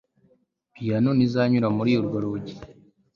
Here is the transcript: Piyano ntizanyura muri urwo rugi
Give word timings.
Piyano 0.73 1.09
ntizanyura 1.13 1.67
muri 1.77 1.91
urwo 1.99 2.17
rugi 2.23 2.53